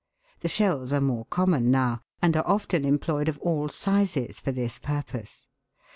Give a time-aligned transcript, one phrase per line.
[0.39, 4.79] The shells are more common now, and are often employed of all sizes for this
[4.79, 5.47] purpose.